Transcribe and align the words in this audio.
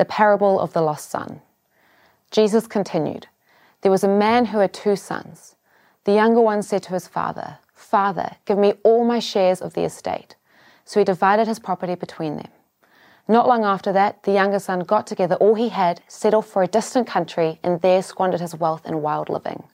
the 0.00 0.06
parable 0.06 0.58
of 0.58 0.72
the 0.72 0.80
lost 0.80 1.10
son. 1.10 1.42
Jesus 2.30 2.66
continued 2.66 3.26
There 3.82 3.92
was 3.92 4.02
a 4.02 4.08
man 4.08 4.46
who 4.46 4.60
had 4.60 4.72
two 4.72 4.96
sons. 4.96 5.56
The 6.04 6.14
younger 6.14 6.40
one 6.40 6.62
said 6.62 6.82
to 6.84 6.94
his 6.94 7.06
father, 7.06 7.58
Father, 7.74 8.36
give 8.46 8.56
me 8.56 8.72
all 8.82 9.04
my 9.04 9.18
shares 9.18 9.60
of 9.60 9.74
the 9.74 9.84
estate. 9.84 10.36
So 10.86 11.00
he 11.00 11.04
divided 11.04 11.46
his 11.46 11.58
property 11.58 11.96
between 11.96 12.38
them. 12.38 12.48
Not 13.28 13.46
long 13.46 13.62
after 13.62 13.92
that, 13.92 14.22
the 14.22 14.32
younger 14.32 14.58
son 14.58 14.80
got 14.80 15.06
together 15.06 15.34
all 15.34 15.54
he 15.54 15.68
had, 15.68 16.00
set 16.08 16.32
off 16.32 16.46
for 16.46 16.62
a 16.62 16.74
distant 16.78 17.06
country, 17.06 17.60
and 17.62 17.82
there 17.82 18.02
squandered 18.02 18.40
his 18.40 18.54
wealth 18.54 18.86
in 18.86 19.02
wild 19.02 19.28
living. 19.28 19.64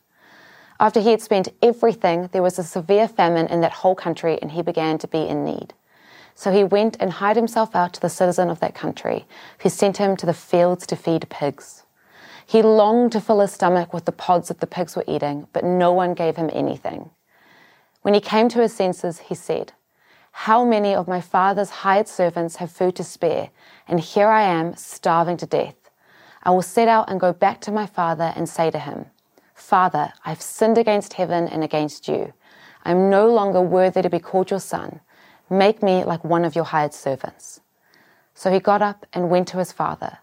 After 0.80 0.98
he 0.98 1.12
had 1.12 1.22
spent 1.22 1.50
everything, 1.62 2.30
there 2.32 2.42
was 2.42 2.58
a 2.58 2.64
severe 2.64 3.06
famine 3.06 3.46
in 3.46 3.60
that 3.60 3.78
whole 3.80 3.94
country, 3.94 4.42
and 4.42 4.50
he 4.50 4.62
began 4.62 4.98
to 4.98 5.06
be 5.06 5.22
in 5.22 5.44
need. 5.44 5.72
So 6.38 6.52
he 6.52 6.62
went 6.62 6.98
and 7.00 7.12
hired 7.12 7.36
himself 7.36 7.74
out 7.74 7.94
to 7.94 8.00
the 8.00 8.10
citizen 8.10 8.50
of 8.50 8.60
that 8.60 8.74
country, 8.74 9.24
who 9.60 9.70
sent 9.70 9.96
him 9.96 10.16
to 10.18 10.26
the 10.26 10.34
fields 10.34 10.86
to 10.86 10.94
feed 10.94 11.26
pigs. 11.30 11.84
He 12.46 12.60
longed 12.60 13.12
to 13.12 13.22
fill 13.22 13.40
his 13.40 13.52
stomach 13.52 13.94
with 13.94 14.04
the 14.04 14.12
pods 14.12 14.48
that 14.48 14.60
the 14.60 14.66
pigs 14.66 14.94
were 14.94 15.04
eating, 15.08 15.48
but 15.54 15.64
no 15.64 15.94
one 15.94 16.12
gave 16.12 16.36
him 16.36 16.50
anything. 16.52 17.08
When 18.02 18.12
he 18.12 18.20
came 18.20 18.50
to 18.50 18.60
his 18.60 18.74
senses, 18.74 19.18
he 19.18 19.34
said, 19.34 19.72
How 20.30 20.62
many 20.62 20.94
of 20.94 21.08
my 21.08 21.22
father's 21.22 21.70
hired 21.70 22.06
servants 22.06 22.56
have 22.56 22.70
food 22.70 22.96
to 22.96 23.02
spare, 23.02 23.48
and 23.88 23.98
here 23.98 24.28
I 24.28 24.42
am 24.42 24.76
starving 24.76 25.38
to 25.38 25.46
death? 25.46 25.90
I 26.42 26.50
will 26.50 26.60
set 26.62 26.86
out 26.86 27.08
and 27.10 27.18
go 27.18 27.32
back 27.32 27.62
to 27.62 27.72
my 27.72 27.86
father 27.86 28.34
and 28.36 28.46
say 28.46 28.70
to 28.70 28.78
him, 28.78 29.06
Father, 29.54 30.12
I've 30.26 30.42
sinned 30.42 30.76
against 30.76 31.14
heaven 31.14 31.48
and 31.48 31.64
against 31.64 32.06
you. 32.08 32.34
I 32.84 32.90
am 32.90 33.08
no 33.08 33.26
longer 33.32 33.62
worthy 33.62 34.02
to 34.02 34.10
be 34.10 34.20
called 34.20 34.50
your 34.50 34.60
son. 34.60 35.00
Make 35.48 35.82
me 35.82 36.04
like 36.04 36.24
one 36.24 36.44
of 36.44 36.56
your 36.56 36.64
hired 36.64 36.92
servants. 36.92 37.60
So 38.34 38.50
he 38.50 38.58
got 38.58 38.82
up 38.82 39.06
and 39.12 39.30
went 39.30 39.48
to 39.48 39.58
his 39.58 39.72
father. 39.72 40.18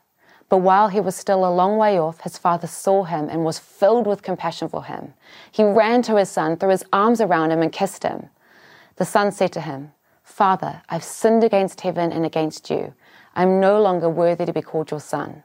But 0.49 0.57
while 0.57 0.89
he 0.89 0.99
was 0.99 1.16
still 1.16 1.45
a 1.45 1.49
long 1.49 1.77
way 1.77 1.97
off, 1.97 2.21
his 2.21 2.38
father 2.38 2.67
saw 2.67 3.05
him 3.05 3.29
and 3.29 3.44
was 3.44 3.57
filled 3.57 4.05
with 4.05 4.21
compassion 4.21 4.69
for 4.69 4.83
him. 4.83 5.13
He 5.51 5.63
ran 5.63 6.01
to 6.03 6.17
his 6.17 6.29
son, 6.29 6.57
threw 6.57 6.69
his 6.69 6.83
arms 6.94 7.21
around 7.21 7.51
him, 7.51 7.61
and 7.61 7.71
kissed 7.71 8.03
him. 8.03 8.29
The 8.97 9.05
son 9.05 9.31
said 9.31 9.51
to 9.53 9.61
him, 9.61 9.94
Father, 10.23 10.81
I've 10.89 11.03
sinned 11.03 11.44
against 11.44 11.81
heaven 11.81 12.11
and 12.11 12.25
against 12.25 12.69
you. 12.69 12.94
I 13.35 13.44
am 13.44 13.59
no 13.59 13.81
longer 13.81 14.09
worthy 14.09 14.45
to 14.45 14.53
be 14.53 14.61
called 14.61 14.91
your 14.91 14.99
son. 14.99 15.44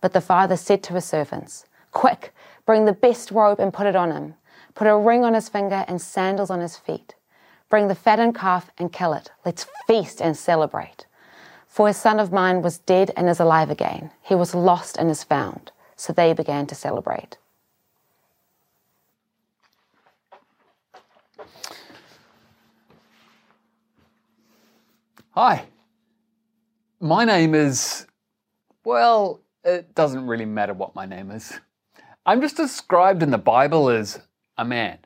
But 0.00 0.14
the 0.14 0.20
father 0.20 0.56
said 0.56 0.82
to 0.84 0.94
his 0.94 1.04
servants, 1.04 1.66
Quick, 1.92 2.34
bring 2.66 2.86
the 2.86 2.92
best 2.92 3.30
robe 3.30 3.60
and 3.60 3.72
put 3.72 3.86
it 3.86 3.94
on 3.94 4.10
him. 4.10 4.34
Put 4.74 4.86
a 4.86 4.96
ring 4.96 5.24
on 5.24 5.34
his 5.34 5.48
finger 5.48 5.84
and 5.86 6.00
sandals 6.00 6.50
on 6.50 6.60
his 6.60 6.76
feet. 6.76 7.14
Bring 7.70 7.86
the 7.86 7.94
fattened 7.94 8.34
calf 8.34 8.70
and 8.76 8.92
kill 8.92 9.12
it. 9.12 9.30
Let's 9.44 9.64
feast 9.86 10.20
and 10.20 10.36
celebrate. 10.36 11.06
For 11.68 11.88
a 11.88 11.94
son 11.94 12.18
of 12.18 12.32
mine 12.32 12.62
was 12.62 12.78
dead 12.78 13.12
and 13.16 13.28
is 13.28 13.38
alive 13.38 13.70
again. 13.70 14.10
He 14.22 14.34
was 14.34 14.56
lost 14.56 14.96
and 14.96 15.08
is 15.08 15.22
found. 15.22 15.70
So 15.94 16.12
they 16.12 16.32
began 16.32 16.66
to 16.66 16.74
celebrate. 16.74 17.38
Hi. 25.30 25.66
My 26.98 27.24
name 27.24 27.54
is. 27.54 28.04
Well, 28.84 29.42
it 29.62 29.94
doesn't 29.94 30.26
really 30.26 30.44
matter 30.44 30.74
what 30.74 30.96
my 30.96 31.06
name 31.06 31.30
is. 31.30 31.52
I'm 32.26 32.40
just 32.40 32.56
described 32.56 33.22
in 33.22 33.30
the 33.30 33.38
Bible 33.38 33.88
as 33.88 34.20
a 34.58 34.64
man. 34.64 34.98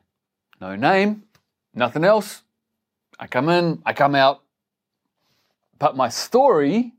No 0.63 0.77
name, 0.77 1.25
nothing 1.75 2.05
else. 2.05 2.44
I 3.19 3.27
come 3.27 3.49
in, 3.49 3.83
I 3.85 3.93
come 3.93 4.15
out. 4.15 4.43
But 5.79 5.97
my 5.97 6.09
story, 6.09 6.93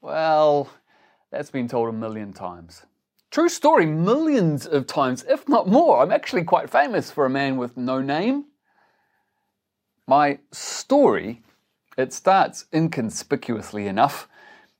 well, 0.00 0.70
that's 1.30 1.50
been 1.50 1.68
told 1.68 1.88
a 1.88 1.92
million 1.92 2.32
times. 2.32 2.82
True 3.30 3.48
story, 3.48 3.86
millions 3.86 4.66
of 4.66 4.86
times, 4.86 5.24
if 5.28 5.48
not 5.48 5.68
more. 5.68 6.02
I'm 6.02 6.10
actually 6.10 6.44
quite 6.44 6.68
famous 6.68 7.10
for 7.10 7.24
a 7.24 7.30
man 7.30 7.56
with 7.56 7.76
no 7.76 8.00
name. 8.00 8.46
My 10.06 10.40
story, 10.50 11.42
it 11.96 12.12
starts 12.12 12.64
inconspicuously 12.74 13.86
enough. 13.86 14.28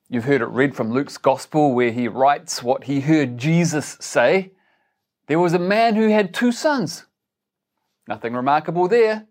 You've 0.09 0.25
heard 0.25 0.43
it 0.43 0.49
read 0.49 0.75
from 0.75 0.91
Luke's 0.91 1.19
Gospel 1.19 1.73
where 1.73 1.93
he 1.93 2.09
writes 2.09 2.63
what 2.63 2.85
he 2.85 3.01
heard 3.01 3.39
Jesus 3.39 3.97
say. 4.01 4.51
There 5.29 5.39
was 5.39 5.55
a 5.55 5.61
man 5.61 5.95
who 5.95 6.09
had 6.09 6.35
two 6.35 6.51
sons. 6.51 7.05
Nothing 8.09 8.35
remarkable 8.35 8.89
there 8.89 9.29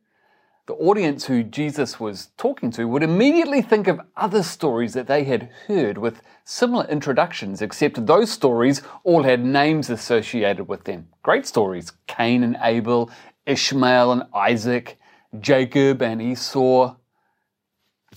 the 0.69 0.75
audience 0.75 1.25
who 1.25 1.41
Jesus 1.41 1.99
was 1.99 2.29
talking 2.37 2.69
to 2.69 2.87
would 2.87 3.01
immediately 3.01 3.59
think 3.59 3.87
of 3.87 3.99
other 4.15 4.43
stories 4.43 4.93
that 4.93 5.07
they 5.07 5.23
had 5.23 5.49
heard 5.65 5.97
with 5.97 6.21
similar 6.45 6.85
introductions, 6.85 7.63
except 7.63 8.05
those 8.05 8.31
stories 8.31 8.83
all 9.03 9.23
had 9.23 9.43
names 9.43 9.89
associated 9.89 10.67
with 10.67 10.83
them. 10.83 11.07
Great 11.23 11.47
stories 11.47 11.91
Cain 12.05 12.43
and 12.43 12.55
Abel, 12.61 13.09
Ishmael 13.47 14.11
and 14.11 14.23
Isaac, 14.31 14.99
Jacob 15.39 16.03
and 16.03 16.21
Esau. 16.21 16.95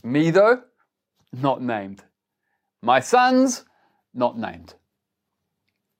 Me, 0.05 0.29
though, 0.31 0.61
not 1.33 1.63
named. 1.63 2.05
My 2.83 3.01
sons, 3.01 3.65
not 4.13 4.37
named. 4.37 4.75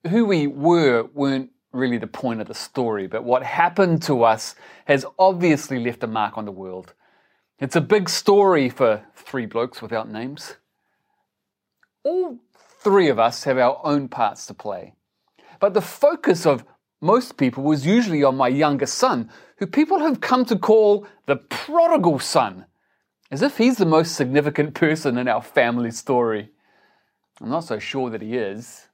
Who 0.07 0.25
we 0.25 0.45
were 0.45 1.09
weren't 1.15 1.49
really 1.73 1.97
the 1.97 2.07
point 2.07 2.39
of 2.39 2.47
the 2.47 2.53
story, 2.53 3.07
but 3.07 3.23
what 3.23 3.43
happened 3.43 4.01
to 4.03 4.23
us 4.23 4.55
has 4.85 5.05
obviously 5.17 5.83
left 5.83 6.03
a 6.03 6.07
mark 6.07 6.37
on 6.37 6.45
the 6.45 6.51
world. 6.51 6.93
It's 7.59 7.75
a 7.75 7.81
big 7.81 8.09
story 8.09 8.69
for 8.69 9.03
three 9.15 9.45
blokes 9.45 9.81
without 9.81 10.09
names. 10.09 10.55
All 12.03 12.39
three 12.79 13.09
of 13.09 13.17
us 13.17 13.43
have 13.45 13.57
our 13.57 13.79
own 13.83 14.07
parts 14.07 14.45
to 14.47 14.53
play. 14.53 14.93
But 15.59 15.73
the 15.73 15.81
focus 15.81 16.45
of 16.45 16.63
most 17.01 17.37
people 17.37 17.63
was 17.63 17.85
usually 17.85 18.23
on 18.23 18.37
my 18.37 18.47
younger 18.47 18.85
son, 18.85 19.29
who 19.57 19.67
people 19.67 19.99
have 19.99 20.21
come 20.21 20.45
to 20.45 20.57
call 20.57 21.07
the 21.25 21.37
prodigal 21.37 22.19
son, 22.19 22.65
as 23.31 23.41
if 23.41 23.57
he's 23.57 23.77
the 23.77 23.85
most 23.85 24.15
significant 24.15 24.73
person 24.73 25.17
in 25.17 25.27
our 25.27 25.41
family 25.41 25.91
story. 25.91 26.49
I'm 27.41 27.49
not 27.49 27.63
so 27.63 27.79
sure 27.79 28.09
that 28.09 28.21
he 28.21 28.37
is. 28.37 28.87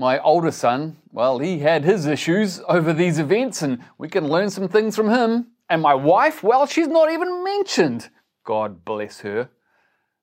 My 0.00 0.20
older 0.20 0.52
son, 0.52 0.96
well, 1.10 1.40
he 1.40 1.58
had 1.58 1.84
his 1.84 2.06
issues 2.06 2.60
over 2.68 2.92
these 2.92 3.18
events, 3.18 3.62
and 3.62 3.82
we 3.98 4.08
can 4.08 4.28
learn 4.28 4.48
some 4.48 4.68
things 4.68 4.94
from 4.94 5.10
him. 5.10 5.48
And 5.68 5.82
my 5.82 5.94
wife, 5.94 6.44
well, 6.44 6.66
she's 6.66 6.86
not 6.86 7.10
even 7.10 7.42
mentioned. 7.42 8.08
God 8.44 8.84
bless 8.84 9.20
her. 9.20 9.50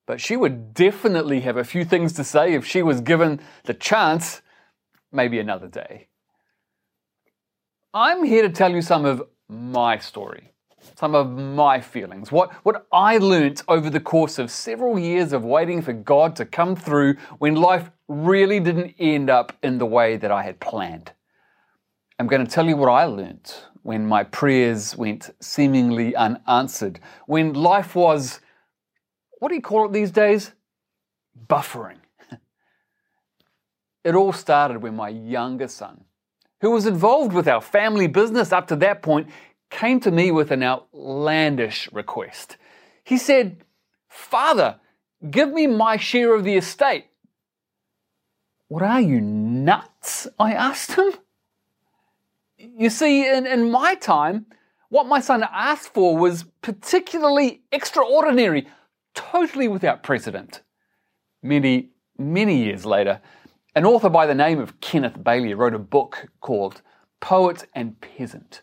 But 0.07 0.21
she 0.21 0.37
would 0.37 0.73
definitely 0.73 1.41
have 1.41 1.57
a 1.57 1.65
few 1.65 1.83
things 1.83 2.13
to 2.13 2.23
say 2.23 2.53
if 2.53 2.65
she 2.65 2.81
was 2.81 3.01
given 3.01 3.41
the 3.65 3.73
chance, 3.73 4.41
maybe 5.11 5.39
another 5.39 5.67
day. 5.67 6.07
I'm 7.93 8.23
here 8.23 8.43
to 8.43 8.49
tell 8.49 8.71
you 8.71 8.81
some 8.81 9.03
of 9.03 9.23
my 9.49 9.97
story, 9.97 10.53
some 10.95 11.15
of 11.15 11.31
my 11.31 11.81
feelings, 11.81 12.31
what, 12.31 12.53
what 12.63 12.87
I 12.93 13.17
learnt 13.17 13.63
over 13.67 13.89
the 13.89 13.99
course 13.99 14.39
of 14.39 14.51
several 14.51 14.97
years 14.97 15.33
of 15.33 15.43
waiting 15.43 15.81
for 15.81 15.93
God 15.93 16.35
to 16.37 16.45
come 16.45 16.75
through 16.75 17.15
when 17.39 17.55
life 17.55 17.89
really 18.07 18.59
didn't 18.59 18.95
end 18.99 19.29
up 19.29 19.53
in 19.63 19.77
the 19.77 19.85
way 19.85 20.17
that 20.17 20.31
I 20.31 20.43
had 20.43 20.59
planned. 20.59 21.11
I'm 22.19 22.27
going 22.27 22.45
to 22.45 22.51
tell 22.51 22.67
you 22.67 22.77
what 22.77 22.89
I 22.89 23.05
learnt 23.05 23.65
when 23.83 24.05
my 24.05 24.23
prayers 24.23 24.95
went 24.95 25.29
seemingly 25.39 26.15
unanswered, 26.15 26.99
when 27.27 27.53
life 27.53 27.93
was, 27.95 28.39
what 29.39 29.49
do 29.49 29.55
you 29.55 29.61
call 29.61 29.85
it 29.85 29.93
these 29.93 30.11
days? 30.11 30.53
Buffering. 31.47 31.97
It 34.03 34.15
all 34.15 34.33
started 34.33 34.81
when 34.81 34.95
my 34.95 35.09
younger 35.09 35.67
son, 35.67 36.05
who 36.61 36.71
was 36.71 36.85
involved 36.85 37.33
with 37.33 37.47
our 37.47 37.61
family 37.61 38.07
business 38.07 38.51
up 38.51 38.67
to 38.67 38.75
that 38.77 39.01
point, 39.01 39.27
came 39.69 39.99
to 39.99 40.11
me 40.11 40.31
with 40.31 40.51
an 40.51 40.63
outlandish 40.63 41.91
request. 41.91 42.57
He 43.03 43.17
said, 43.17 43.63
Father, 44.07 44.79
give 45.29 45.51
me 45.51 45.67
my 45.67 45.97
share 45.97 46.33
of 46.33 46.43
the 46.43 46.55
estate. 46.55 47.05
What 48.75 48.83
are 48.83 48.99
you, 48.99 49.21
nuts? 49.21 50.27
I 50.37 50.51
asked 50.51 50.97
him. 50.97 51.13
You 52.57 52.89
see, 52.89 53.25
in, 53.25 53.47
in 53.47 53.71
my 53.71 53.95
time, 53.95 54.47
what 54.89 55.07
my 55.07 55.21
son 55.21 55.45
asked 55.49 55.93
for 55.93 56.17
was 56.17 56.43
particularly 56.61 57.61
extraordinary, 57.71 58.67
totally 59.13 59.69
without 59.69 60.03
precedent. 60.03 60.61
Many 61.41 61.91
many 62.17 62.65
years 62.65 62.85
later, 62.85 63.21
an 63.75 63.85
author 63.85 64.09
by 64.09 64.25
the 64.25 64.35
name 64.35 64.59
of 64.59 64.81
Kenneth 64.81 65.23
Bailey 65.23 65.53
wrote 65.53 65.73
a 65.73 65.79
book 65.79 66.27
called 66.41 66.81
Poet 67.21 67.69
and 67.73 68.01
Peasant. 68.01 68.61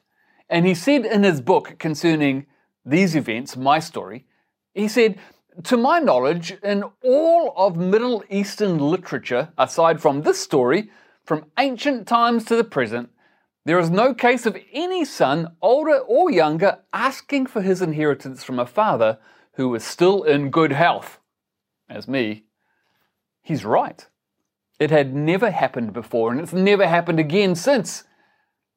And 0.51 0.67
he 0.67 0.75
said 0.75 1.07
in 1.07 1.23
his 1.23 1.41
book 1.41 1.79
concerning 1.79 2.45
these 2.85 3.17
events, 3.17 3.57
my 3.57 3.79
story, 3.79 4.27
he 4.75 4.89
said, 4.89 5.19
To 5.65 5.77
my 5.77 5.99
knowledge, 5.99 6.57
in 6.63 6.83
all 7.05 7.53
of 7.57 7.77
Middle 7.77 8.25
Eastern 8.31 8.79
literature, 8.79 9.53
aside 9.59 10.01
from 10.01 10.23
this 10.23 10.41
story, 10.41 10.91
from 11.25 11.45
ancient 11.59 12.09
times 12.09 12.45
to 12.47 12.57
the 12.57 12.65
present, 12.65 13.11
there 13.67 13.79
is 13.79 13.91
no 13.91 14.15
case 14.15 14.47
of 14.47 14.57
any 14.73 15.05
son, 15.05 15.55
older 15.61 15.99
or 15.99 16.31
younger, 16.31 16.79
asking 16.93 17.47
for 17.47 17.61
his 17.61 17.83
inheritance 17.83 18.43
from 18.43 18.59
a 18.59 18.67
father 18.67 19.19
who 19.53 19.75
is 19.75 19.85
still 19.85 20.23
in 20.23 20.51
good 20.51 20.73
health. 20.73 21.21
As 21.89 22.09
me, 22.09 22.45
he's 23.43 23.65
right. 23.65 24.07
It 24.81 24.91
had 24.91 25.15
never 25.15 25.51
happened 25.51 25.93
before, 25.93 26.33
and 26.33 26.41
it's 26.41 26.55
never 26.55 26.89
happened 26.89 27.21
again 27.21 27.55
since. 27.55 28.05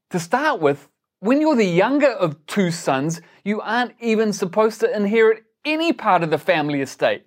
To 0.10 0.20
start 0.20 0.60
with, 0.60 0.90
when 1.20 1.40
you're 1.40 1.56
the 1.56 1.64
younger 1.64 2.12
of 2.12 2.46
two 2.46 2.70
sons, 2.70 3.22
you 3.46 3.62
aren't 3.62 3.94
even 4.02 4.34
supposed 4.34 4.82
to 4.82 4.96
inherit 4.96 5.46
any 5.66 5.94
part 5.94 6.24
of 6.24 6.30
the 6.30 6.38
family 6.38 6.82
estate. 6.82 7.26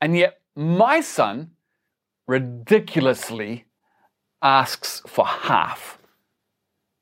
And 0.00 0.16
yet, 0.16 0.40
my 0.54 1.00
son 1.00 1.52
ridiculously 2.26 3.64
asks 4.42 5.02
for 5.06 5.26
half. 5.26 5.98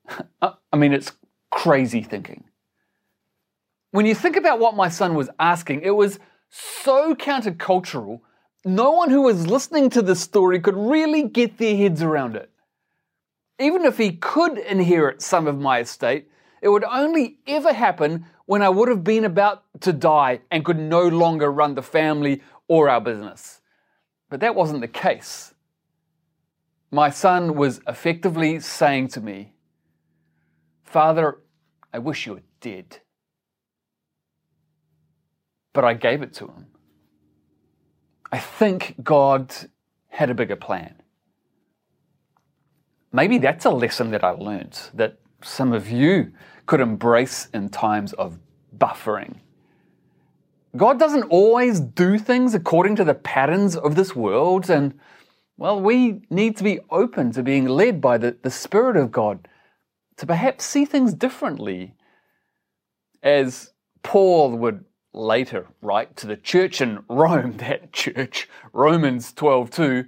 I 0.43 0.77
mean, 0.77 0.93
it's 0.93 1.13
crazy 1.51 2.03
thinking. 2.03 2.45
When 3.91 4.07
you 4.07 4.15
think 4.15 4.37
about 4.37 4.59
what 4.59 4.77
my 4.77 4.89
son 4.89 5.15
was 5.15 5.31
asking, 5.39 5.83
it 5.83 5.91
was 5.91 6.19
so 6.51 7.15
countercultural, 7.15 8.21
no 8.65 8.91
one 8.91 9.11
who 9.11 9.23
was 9.23 9.47
listening 9.47 9.91
to 9.91 10.03
this 10.03 10.21
story 10.21 10.61
could 10.61 10.77
really 10.77 11.23
get 11.23 11.59
their 11.59 11.77
heads 11.77 12.03
around 12.03 12.37
it. 12.37 12.51
Even 13.59 13.85
if 13.85 13.97
he 13.97 14.13
could 14.13 14.59
inherit 14.59 15.23
some 15.23 15.47
of 15.47 15.59
my 15.59 15.81
estate, 15.81 16.29
it 16.61 16.69
would 16.69 16.85
only 16.85 17.39
ever 17.47 17.73
happen 17.73 18.27
when 18.47 18.63
I 18.63 18.69
would 18.69 18.89
have 18.89 19.05
been 19.05 19.25
about 19.25 19.65
to 19.81 19.93
die 19.93 20.41
and 20.51 20.65
could 20.65 20.79
no 20.79 21.07
longer 21.07 21.51
run 21.53 21.75
the 21.75 21.83
family 21.83 22.43
or 22.69 22.89
our 22.89 23.01
business. 23.01 23.61
But 24.31 24.41
that 24.41 24.55
wasn't 24.55 24.81
the 24.81 24.89
case. 24.89 25.55
My 26.91 27.11
son 27.11 27.57
was 27.57 27.81
effectively 27.87 28.61
saying 28.61 29.09
to 29.09 29.21
me, 29.21 29.53
Father, 30.85 31.39
I 31.93 31.99
wish 31.99 32.27
you 32.27 32.35
were 32.35 32.43
dead. 32.61 33.01
But 35.73 35.85
I 35.85 35.95
gave 35.95 36.23
it 36.23 36.33
to 36.35 36.47
him. 36.47 36.67
I 38.33 38.39
think 38.39 38.95
God 39.03 39.55
had 40.09 40.31
a 40.31 40.35
bigger 40.35 40.57
plan. 40.57 41.03
Maybe 43.13 43.39
that's 43.39 43.65
a 43.65 43.71
lesson 43.71 44.11
that 44.11 44.25
I 44.25 44.31
learned 44.31 44.79
that 44.95 45.19
some 45.43 45.73
of 45.73 45.91
you 45.91 46.33
could 46.67 46.81
embrace 46.81 47.49
in 47.55 47.69
times 47.69 48.13
of 48.15 48.39
buffering. 48.77 49.37
God 50.77 50.99
doesn't 50.99 51.25
always 51.25 51.81
do 51.81 52.19
things 52.19 52.55
according 52.55 52.97
to 52.97 53.05
the 53.05 53.15
patterns 53.15 53.77
of 53.77 53.95
this 53.95 54.15
world, 54.15 54.69
and 54.69 54.99
well, 55.57 55.81
we 55.81 56.21
need 56.29 56.57
to 56.59 56.65
be 56.65 56.81
open 56.91 57.33
to 57.33 57.43
being 57.43 57.67
led 57.67 58.01
by 58.01 58.19
the, 58.19 58.37
the 58.43 58.51
Spirit 58.51 58.97
of 58.97 59.11
God 59.11 59.49
to 60.19 60.27
perhaps 60.27 60.65
see 60.65 60.85
things 60.85 61.15
differently. 61.15 61.95
As 63.23 63.73
Paul 64.03 64.57
would 64.59 64.85
later 65.15 65.67
write 65.81 66.17
to 66.19 66.27
the 66.27 66.37
church 66.37 66.81
in 66.81 67.05
Rome, 67.09 67.57
that 67.59 67.93
church, 67.93 68.49
Romans 68.73 69.33
12 69.33 69.71
2, 69.71 70.05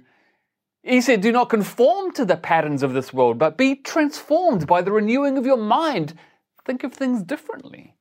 he 0.83 1.01
said, 1.01 1.21
Do 1.21 1.31
not 1.31 1.49
conform 1.49 2.11
to 2.13 2.25
the 2.25 2.37
patterns 2.37 2.83
of 2.83 2.93
this 2.93 3.11
world, 3.11 3.37
but 3.37 3.57
be 3.57 3.75
transformed 3.75 4.67
by 4.67 4.81
the 4.81 4.91
renewing 4.91 5.37
of 5.37 5.45
your 5.45 5.57
mind. 5.57 6.13
Think 6.69 6.83
of 6.83 6.93
things 6.93 7.23
differently. 7.23 7.95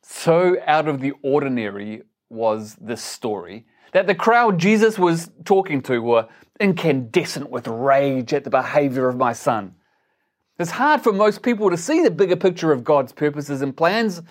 So 0.00 0.58
out 0.64 0.86
of 0.86 1.00
the 1.00 1.10
ordinary 1.24 2.02
was 2.28 2.76
this 2.80 3.02
story 3.02 3.66
that 3.92 4.06
the 4.06 4.14
crowd 4.14 4.60
Jesus 4.60 4.96
was 4.96 5.28
talking 5.44 5.82
to 5.82 5.98
were 5.98 6.28
incandescent 6.60 7.50
with 7.50 7.66
rage 7.66 8.32
at 8.32 8.44
the 8.44 8.50
behavior 8.50 9.08
of 9.08 9.16
my 9.16 9.32
son. 9.32 9.74
It's 10.56 10.70
hard 10.70 11.00
for 11.00 11.12
most 11.12 11.42
people 11.42 11.68
to 11.70 11.76
see 11.76 12.00
the 12.00 12.12
bigger 12.12 12.36
picture 12.36 12.70
of 12.70 12.84
God's 12.84 13.10
purposes 13.10 13.60
and 13.60 13.76
plans. 13.76 14.22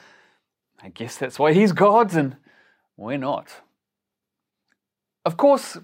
I 0.82 0.88
guess 0.88 1.18
that's 1.18 1.38
why 1.38 1.52
He's 1.52 1.74
God's 1.74 2.16
and 2.16 2.38
we're 2.96 3.18
not. 3.18 3.50
Of 5.26 5.36
course, 5.36 5.78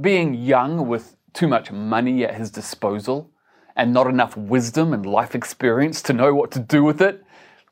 being 0.00 0.32
young 0.32 0.88
with 0.88 1.18
too 1.34 1.48
much 1.48 1.70
money 1.70 2.24
at 2.24 2.34
his 2.34 2.50
disposal 2.50 3.33
and 3.76 3.92
not 3.92 4.06
enough 4.06 4.36
wisdom 4.36 4.92
and 4.92 5.04
life 5.04 5.34
experience 5.34 6.00
to 6.02 6.12
know 6.12 6.34
what 6.34 6.50
to 6.52 6.60
do 6.60 6.84
with 6.84 7.00
it 7.00 7.24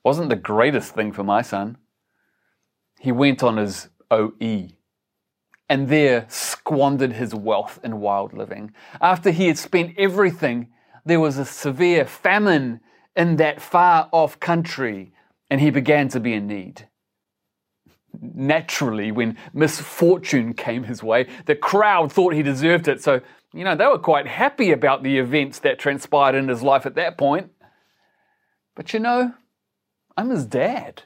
wasn't 0.04 0.28
the 0.28 0.37
greatest 0.37 0.94
thing 0.94 1.12
for 1.12 1.22
my 1.22 1.43
son. 1.43 1.76
He 2.99 3.12
went 3.12 3.43
on 3.43 3.56
his 3.56 3.88
OE 4.10 4.69
and 5.72 5.88
there 5.88 6.26
squandered 6.28 7.12
his 7.12 7.34
wealth 7.34 7.81
in 7.82 7.99
wild 8.00 8.34
living. 8.34 8.75
After 9.00 9.31
he 9.31 9.46
had 9.46 9.56
spent 9.56 9.94
everything, 9.96 10.69
there 11.06 11.19
was 11.19 11.38
a 11.38 11.46
severe 11.46 12.04
famine 12.04 12.81
in 13.16 13.37
that 13.37 13.60
far 13.60 14.08
off 14.12 14.38
country, 14.38 15.12
and 15.50 15.62
he 15.62 15.70
began 15.70 16.08
to 16.08 16.20
be 16.20 16.34
in 16.34 16.46
need. 16.46 16.88
Naturally, 18.20 19.10
when 19.10 19.38
misfortune 19.54 20.52
came 20.52 20.84
his 20.84 21.02
way, 21.02 21.26
the 21.46 21.56
crowd 21.56 22.12
thought 22.12 22.34
he 22.34 22.43
deserved 22.43 22.87
it, 22.87 23.02
so, 23.02 23.22
you 23.54 23.64
know, 23.64 23.75
they 23.75 23.87
were 23.87 23.99
quite 23.99 24.26
happy 24.26 24.72
about 24.72 25.02
the 25.02 25.19
events 25.19 25.58
that 25.60 25.78
transpired 25.78 26.34
in 26.34 26.49
his 26.49 26.62
life 26.62 26.87
at 26.87 26.94
that 26.94 27.19
point. 27.19 27.50
But 28.75 28.93
you 28.93 29.00
know, 29.00 29.34
I'm 30.16 30.31
his 30.31 30.46
dad. 30.46 31.02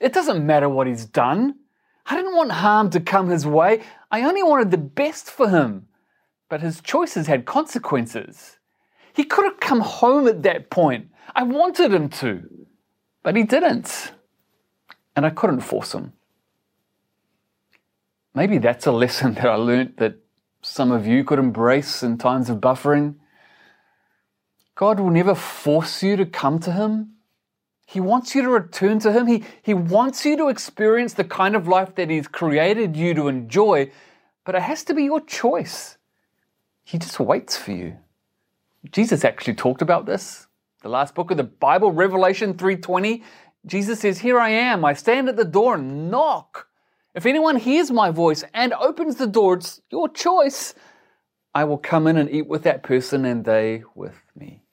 It 0.00 0.12
doesn't 0.12 0.46
matter 0.46 0.68
what 0.68 0.86
he's 0.86 1.06
done. 1.06 1.56
I 2.06 2.16
didn't 2.16 2.36
want 2.36 2.52
harm 2.52 2.90
to 2.90 3.00
come 3.00 3.28
his 3.28 3.46
way. 3.46 3.82
I 4.10 4.22
only 4.22 4.42
wanted 4.42 4.70
the 4.70 4.78
best 4.78 5.30
for 5.30 5.48
him. 5.48 5.88
But 6.48 6.60
his 6.60 6.80
choices 6.80 7.26
had 7.26 7.46
consequences. 7.46 8.58
He 9.14 9.24
could 9.24 9.44
have 9.44 9.60
come 9.60 9.80
home 9.80 10.28
at 10.28 10.42
that 10.42 10.70
point. 10.70 11.08
I 11.34 11.42
wanted 11.44 11.92
him 11.92 12.08
to, 12.10 12.48
but 13.22 13.34
he 13.34 13.44
didn't. 13.44 14.12
And 15.16 15.24
I 15.24 15.30
couldn't 15.30 15.60
force 15.60 15.94
him. 15.94 16.12
Maybe 18.34 18.58
that's 18.58 18.86
a 18.86 18.92
lesson 18.92 19.34
that 19.34 19.46
I 19.46 19.54
learned 19.54 19.94
that 19.98 20.18
some 20.74 20.90
of 20.90 21.06
you 21.06 21.22
could 21.22 21.38
embrace 21.38 22.02
in 22.02 22.18
times 22.18 22.50
of 22.50 22.58
buffering. 22.58 23.14
God 24.74 24.98
will 24.98 25.10
never 25.10 25.36
force 25.36 26.02
you 26.02 26.16
to 26.16 26.26
come 26.26 26.58
to 26.58 26.72
Him. 26.72 27.10
He 27.86 28.00
wants 28.00 28.34
you 28.34 28.42
to 28.42 28.48
return 28.48 28.98
to 28.98 29.12
Him. 29.12 29.28
He, 29.28 29.44
he 29.62 29.72
wants 29.72 30.24
you 30.24 30.36
to 30.36 30.48
experience 30.48 31.14
the 31.14 31.22
kind 31.22 31.54
of 31.54 31.68
life 31.68 31.94
that 31.94 32.10
He's 32.10 32.26
created 32.26 32.96
you 32.96 33.14
to 33.14 33.28
enjoy, 33.28 33.92
but 34.44 34.56
it 34.56 34.62
has 34.62 34.82
to 34.86 34.94
be 34.94 35.04
your 35.04 35.20
choice. 35.20 35.96
He 36.82 36.98
just 36.98 37.20
waits 37.20 37.56
for 37.56 37.70
you. 37.70 37.98
Jesus 38.90 39.24
actually 39.24 39.54
talked 39.54 39.80
about 39.80 40.06
this. 40.06 40.48
The 40.82 40.88
last 40.88 41.14
book 41.14 41.30
of 41.30 41.36
the 41.36 41.44
Bible, 41.44 41.92
Revelation 41.92 42.54
3:20, 42.54 43.22
Jesus 43.64 44.00
says, 44.00 44.18
"Here 44.18 44.40
I 44.40 44.48
am. 44.48 44.84
I 44.84 44.94
stand 44.94 45.28
at 45.28 45.36
the 45.36 45.44
door 45.44 45.76
and 45.76 46.10
knock. 46.10 46.66
If 47.14 47.26
anyone 47.26 47.56
hears 47.56 47.90
my 47.90 48.10
voice 48.10 48.42
and 48.52 48.72
opens 48.74 49.16
the 49.16 49.26
door, 49.26 49.54
it's 49.54 49.80
your 49.90 50.08
choice. 50.08 50.74
I 51.54 51.64
will 51.64 51.78
come 51.78 52.06
in 52.06 52.16
and 52.16 52.28
eat 52.28 52.48
with 52.48 52.64
that 52.64 52.82
person 52.82 53.24
and 53.24 53.44
they 53.44 53.84
with 53.94 54.20
me." 54.34 54.64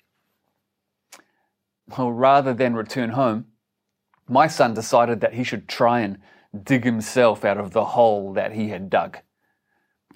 Well, 1.98 2.12
rather 2.12 2.54
than 2.54 2.74
return 2.74 3.12
home, 3.12 3.48
my 4.28 4.48
son 4.48 4.74
decided 4.74 5.22
that 5.22 5.34
he 5.34 5.44
should 5.44 5.68
try 5.68 6.00
and 6.00 6.20
dig 6.64 6.84
himself 6.84 7.46
out 7.46 7.58
of 7.58 7.72
the 7.72 7.86
hole 7.86 8.34
that 8.34 8.54
he 8.54 8.70
had 8.70 8.90
dug. 8.90 9.20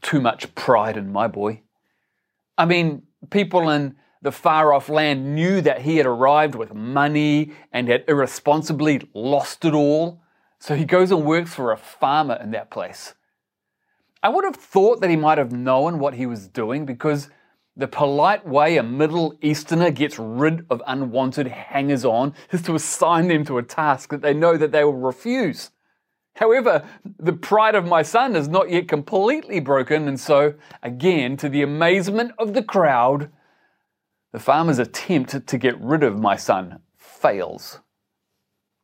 Too 0.02 0.20
much 0.20 0.56
pride 0.56 0.98
in 0.98 1.12
my 1.12 1.28
boy. 1.28 1.62
I 2.58 2.66
mean, 2.66 3.04
people 3.30 3.70
in 3.70 3.98
the 4.22 4.32
far 4.32 4.74
off 4.74 4.90
land 4.90 5.36
knew 5.36 5.62
that 5.62 5.82
he 5.82 5.98
had 5.98 6.06
arrived 6.06 6.56
with 6.56 6.74
money 6.74 7.52
and 7.72 7.88
had 7.88 8.06
irresponsibly 8.08 9.10
lost 9.14 9.66
it 9.66 9.74
all. 9.74 10.22
So 10.60 10.76
he 10.76 10.86
goes 10.86 11.12
and 11.12 11.26
works 11.26 11.54
for 11.54 11.72
a 11.72 11.78
farmer 11.78 12.40
in 12.42 12.52
that 12.52 12.72
place. 12.72 13.14
I 14.24 14.30
would 14.30 14.46
have 14.46 14.56
thought 14.56 15.02
that 15.02 15.10
he 15.10 15.16
might 15.16 15.38
have 15.38 15.52
known 15.52 16.00
what 16.00 16.16
he 16.16 16.26
was 16.26 16.48
doing 16.48 16.86
because 16.86 17.30
the 17.78 17.88
polite 17.88 18.48
way 18.48 18.78
a 18.78 18.84
Middle 18.84 19.38
Easterner 19.42 19.92
gets 19.92 20.18
rid 20.18 20.66
of 20.70 20.82
unwanted 20.88 21.48
hangers 21.48 22.06
on 22.06 22.34
is 22.52 22.62
to 22.64 22.76
assign 22.76 23.28
them 23.28 23.46
to 23.46 23.58
a 23.58 23.64
task 23.64 24.10
that 24.10 24.22
they 24.22 24.34
know 24.34 24.58
that 24.58 24.72
they 24.72 24.84
will 24.84 24.94
refuse. 24.94 25.72
However, 26.36 26.86
the 27.20 27.34
pride 27.34 27.76
of 27.76 27.86
my 27.86 28.02
son 28.02 28.36
is 28.36 28.48
not 28.48 28.70
yet 28.70 28.88
completely 28.88 29.60
broken, 29.60 30.08
and 30.08 30.20
so, 30.20 30.56
again, 30.84 31.38
to 31.38 31.48
the 31.48 31.62
amazement 31.62 32.32
of 32.38 32.54
the 32.54 32.64
crowd, 32.64 33.30
the 34.32 34.40
farmer's 34.40 34.80
attempt 34.80 35.48
to 35.48 35.58
get 35.58 35.80
rid 35.80 36.04
of 36.04 36.20
my 36.20 36.36
son 36.36 36.80
fails. 36.98 37.80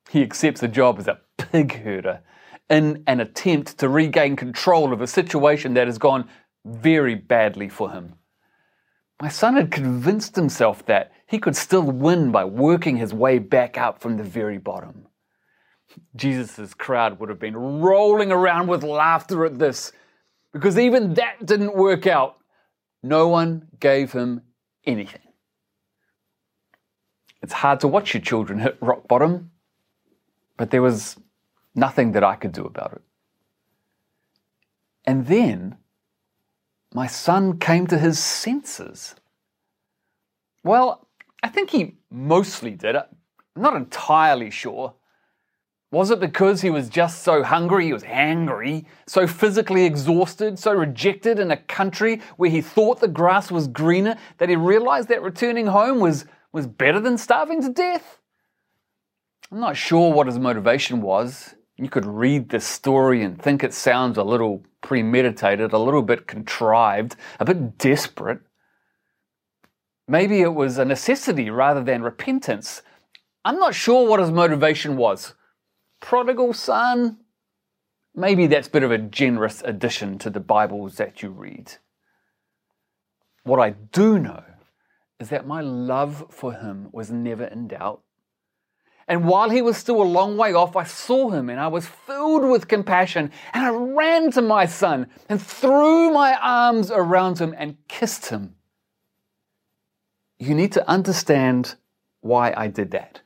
He 0.09 0.21
accepts 0.21 0.63
a 0.63 0.67
job 0.67 0.99
as 0.99 1.07
a 1.07 1.19
pig 1.51 1.83
herder 1.83 2.21
in 2.69 3.03
an 3.07 3.19
attempt 3.19 3.77
to 3.79 3.89
regain 3.89 4.35
control 4.35 4.93
of 4.93 5.01
a 5.01 5.07
situation 5.07 5.73
that 5.73 5.87
has 5.87 5.97
gone 5.97 6.27
very 6.65 7.15
badly 7.15 7.67
for 7.67 7.91
him. 7.91 8.15
My 9.21 9.29
son 9.29 9.55
had 9.55 9.71
convinced 9.71 10.35
himself 10.35 10.85
that 10.85 11.11
he 11.27 11.37
could 11.37 11.55
still 11.55 11.83
win 11.83 12.31
by 12.31 12.45
working 12.45 12.97
his 12.97 13.13
way 13.13 13.39
back 13.39 13.77
up 13.77 14.01
from 14.01 14.17
the 14.17 14.23
very 14.23 14.57
bottom. 14.57 15.07
Jesus' 16.15 16.73
crowd 16.73 17.19
would 17.19 17.29
have 17.29 17.39
been 17.39 17.55
rolling 17.55 18.31
around 18.31 18.67
with 18.67 18.83
laughter 18.83 19.45
at 19.45 19.59
this 19.59 19.91
because 20.53 20.79
even 20.79 21.13
that 21.15 21.45
didn't 21.45 21.75
work 21.75 22.07
out. 22.07 22.37
No 23.03 23.27
one 23.27 23.67
gave 23.79 24.11
him 24.11 24.41
anything. 24.85 25.21
It's 27.41 27.53
hard 27.53 27.79
to 27.81 27.87
watch 27.87 28.13
your 28.13 28.21
children 28.21 28.59
hit 28.59 28.77
rock 28.81 29.07
bottom, 29.07 29.51
but 30.57 30.69
there 30.69 30.81
was 30.81 31.17
nothing 31.75 32.11
that 32.13 32.23
I 32.23 32.35
could 32.35 32.51
do 32.51 32.65
about 32.65 32.93
it. 32.93 33.01
And 35.05 35.27
then 35.27 35.77
my 36.93 37.07
son 37.07 37.57
came 37.57 37.87
to 37.87 37.97
his 37.97 38.19
senses. 38.19 39.15
Well, 40.63 41.07
I 41.41 41.47
think 41.47 41.69
he 41.69 41.97
mostly 42.09 42.71
did. 42.71 42.95
it. 42.95 43.07
I'm 43.55 43.61
not 43.61 43.75
entirely 43.75 44.51
sure. 44.51 44.93
Was 45.91 46.09
it 46.09 46.21
because 46.21 46.61
he 46.61 46.69
was 46.69 46.87
just 46.87 47.23
so 47.23 47.43
hungry, 47.43 47.87
he 47.87 47.93
was 47.93 48.05
angry, 48.05 48.85
so 49.07 49.27
physically 49.27 49.83
exhausted, 49.83 50.57
so 50.57 50.71
rejected 50.73 51.37
in 51.37 51.51
a 51.51 51.57
country 51.57 52.21
where 52.37 52.49
he 52.49 52.61
thought 52.61 53.01
the 53.01 53.09
grass 53.09 53.51
was 53.51 53.67
greener 53.67 54.15
that 54.37 54.47
he 54.47 54.55
realized 54.55 55.09
that 55.09 55.21
returning 55.21 55.67
home 55.67 55.99
was, 55.99 56.25
was 56.53 56.65
better 56.65 57.01
than 57.01 57.17
starving 57.17 57.61
to 57.63 57.69
death? 57.69 58.19
I'm 59.51 59.59
not 59.59 59.75
sure 59.75 60.13
what 60.13 60.27
his 60.27 60.39
motivation 60.39 61.01
was. 61.01 61.55
You 61.81 61.89
could 61.89 62.05
read 62.05 62.49
this 62.49 62.65
story 62.65 63.23
and 63.23 63.41
think 63.41 63.63
it 63.63 63.73
sounds 63.73 64.17
a 64.17 64.23
little 64.23 64.63
premeditated, 64.81 65.73
a 65.73 65.79
little 65.79 66.03
bit 66.03 66.27
contrived, 66.27 67.15
a 67.39 67.45
bit 67.45 67.79
desperate. 67.79 68.41
Maybe 70.07 70.41
it 70.41 70.53
was 70.53 70.77
a 70.77 70.85
necessity 70.85 71.49
rather 71.49 71.83
than 71.83 72.03
repentance. 72.03 72.83
I'm 73.43 73.57
not 73.57 73.73
sure 73.73 74.07
what 74.07 74.19
his 74.19 74.29
motivation 74.29 74.95
was 74.95 75.33
prodigal 76.01 76.53
son, 76.53 77.17
maybe 78.13 78.47
that's 78.47 78.67
a 78.67 78.71
bit 78.71 78.83
of 78.83 78.91
a 78.91 78.97
generous 78.97 79.61
addition 79.63 80.17
to 80.19 80.29
the 80.29 80.39
Bibles 80.39 80.97
that 80.97 81.23
you 81.23 81.29
read. 81.29 81.73
What 83.43 83.59
I 83.59 83.71
do 83.71 84.19
know 84.19 84.43
is 85.19 85.29
that 85.29 85.47
my 85.47 85.61
love 85.61 86.25
for 86.29 86.53
him 86.53 86.89
was 86.91 87.11
never 87.11 87.45
in 87.45 87.67
doubt. 87.67 88.01
And 89.11 89.25
while 89.25 89.49
he 89.49 89.61
was 89.61 89.75
still 89.75 90.01
a 90.01 90.03
long 90.03 90.37
way 90.37 90.53
off, 90.53 90.77
I 90.77 90.85
saw 90.85 91.31
him 91.31 91.49
and 91.49 91.59
I 91.59 91.67
was 91.67 91.85
filled 91.85 92.49
with 92.49 92.69
compassion. 92.69 93.29
And 93.53 93.65
I 93.65 93.69
ran 93.69 94.31
to 94.31 94.41
my 94.41 94.65
son 94.65 95.07
and 95.27 95.41
threw 95.41 96.13
my 96.13 96.33
arms 96.41 96.89
around 96.89 97.37
him 97.37 97.53
and 97.57 97.75
kissed 97.89 98.27
him. 98.27 98.55
You 100.39 100.55
need 100.55 100.71
to 100.71 100.89
understand 100.89 101.75
why 102.21 102.53
I 102.55 102.67
did 102.67 102.91
that. 102.91 103.19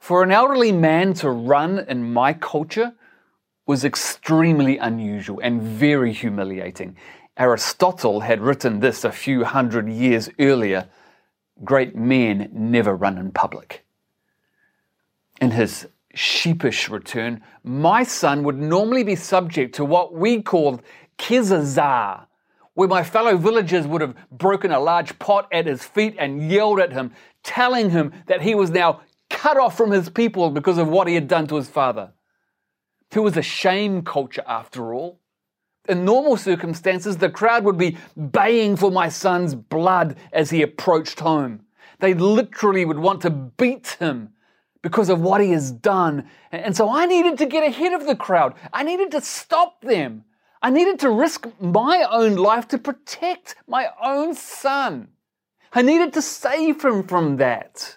For 0.00 0.24
an 0.24 0.32
elderly 0.32 0.72
man 0.72 1.14
to 1.14 1.30
run 1.30 1.84
in 1.88 2.12
my 2.12 2.32
culture 2.32 2.92
was 3.68 3.84
extremely 3.84 4.78
unusual 4.78 5.38
and 5.44 5.62
very 5.62 6.12
humiliating. 6.12 6.96
Aristotle 7.36 8.18
had 8.22 8.40
written 8.40 8.80
this 8.80 9.04
a 9.04 9.12
few 9.12 9.44
hundred 9.44 9.88
years 9.88 10.28
earlier 10.40 10.88
great 11.62 11.94
men 11.94 12.50
never 12.52 12.96
run 12.96 13.16
in 13.16 13.30
public. 13.30 13.83
In 15.44 15.50
his 15.50 15.86
sheepish 16.14 16.88
return, 16.88 17.42
my 17.62 18.02
son 18.02 18.44
would 18.44 18.58
normally 18.58 19.04
be 19.04 19.14
subject 19.14 19.74
to 19.74 19.84
what 19.84 20.14
we 20.14 20.40
called 20.40 20.80
kezazah, 21.18 22.24
where 22.72 22.88
my 22.88 23.02
fellow 23.02 23.36
villagers 23.36 23.86
would 23.86 24.00
have 24.00 24.16
broken 24.30 24.72
a 24.72 24.80
large 24.80 25.18
pot 25.18 25.46
at 25.52 25.66
his 25.66 25.84
feet 25.84 26.16
and 26.18 26.50
yelled 26.50 26.80
at 26.80 26.94
him, 26.94 27.12
telling 27.42 27.90
him 27.90 28.14
that 28.24 28.40
he 28.40 28.54
was 28.54 28.70
now 28.70 29.02
cut 29.28 29.58
off 29.58 29.76
from 29.76 29.90
his 29.90 30.08
people 30.08 30.48
because 30.48 30.78
of 30.78 30.88
what 30.88 31.08
he 31.08 31.14
had 31.14 31.28
done 31.28 31.46
to 31.48 31.56
his 31.56 31.68
father. 31.68 32.14
It 33.14 33.20
was 33.20 33.36
a 33.36 33.42
shame 33.42 34.00
culture, 34.00 34.44
after 34.46 34.94
all. 34.94 35.20
In 35.86 36.06
normal 36.06 36.38
circumstances, 36.38 37.18
the 37.18 37.28
crowd 37.28 37.64
would 37.64 37.76
be 37.76 37.98
baying 38.32 38.76
for 38.76 38.90
my 38.90 39.10
son's 39.10 39.54
blood 39.54 40.16
as 40.32 40.48
he 40.48 40.62
approached 40.62 41.20
home. 41.20 41.66
They 41.98 42.14
literally 42.14 42.86
would 42.86 42.98
want 42.98 43.20
to 43.20 43.30
beat 43.30 43.98
him 44.00 44.30
because 44.84 45.08
of 45.08 45.18
what 45.18 45.40
he 45.40 45.52
has 45.52 45.72
done. 45.72 46.28
And 46.52 46.76
so 46.76 46.90
I 46.90 47.06
needed 47.06 47.38
to 47.38 47.46
get 47.46 47.66
ahead 47.66 47.94
of 47.94 48.04
the 48.04 48.14
crowd. 48.14 48.52
I 48.70 48.82
needed 48.82 49.12
to 49.12 49.22
stop 49.22 49.80
them. 49.80 50.24
I 50.60 50.68
needed 50.68 50.98
to 51.00 51.10
risk 51.10 51.46
my 51.58 52.06
own 52.10 52.36
life 52.36 52.68
to 52.68 52.76
protect 52.76 53.56
my 53.66 53.88
own 54.02 54.34
son. 54.34 55.08
I 55.72 55.80
needed 55.80 56.12
to 56.12 56.22
save 56.22 56.84
him 56.84 57.02
from 57.02 57.38
that. 57.38 57.96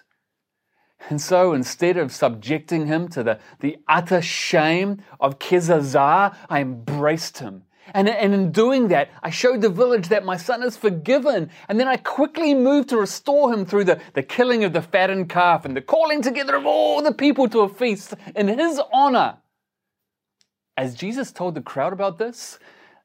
And 1.10 1.20
so 1.20 1.52
instead 1.52 1.98
of 1.98 2.10
subjecting 2.10 2.86
him 2.86 3.08
to 3.08 3.22
the, 3.22 3.38
the 3.60 3.76
utter 3.86 4.22
shame 4.22 5.02
of 5.20 5.38
Kezazah, 5.38 6.34
I 6.48 6.60
embraced 6.62 7.38
him. 7.38 7.64
And, 7.94 8.08
and 8.08 8.34
in 8.34 8.52
doing 8.52 8.88
that, 8.88 9.10
I 9.22 9.30
showed 9.30 9.60
the 9.60 9.68
village 9.68 10.08
that 10.08 10.24
my 10.24 10.36
son 10.36 10.62
is 10.62 10.76
forgiven. 10.76 11.50
And 11.68 11.78
then 11.78 11.88
I 11.88 11.96
quickly 11.96 12.54
moved 12.54 12.90
to 12.90 12.98
restore 12.98 13.52
him 13.52 13.64
through 13.64 13.84
the, 13.84 14.00
the 14.14 14.22
killing 14.22 14.64
of 14.64 14.72
the 14.72 14.82
fattened 14.82 15.28
calf 15.28 15.64
and 15.64 15.76
the 15.76 15.80
calling 15.80 16.22
together 16.22 16.56
of 16.56 16.66
all 16.66 17.02
the 17.02 17.12
people 17.12 17.48
to 17.48 17.60
a 17.60 17.68
feast 17.68 18.14
in 18.34 18.48
his 18.48 18.80
honor. 18.92 19.38
As 20.76 20.94
Jesus 20.94 21.32
told 21.32 21.54
the 21.54 21.60
crowd 21.60 21.92
about 21.92 22.18
this, 22.18 22.58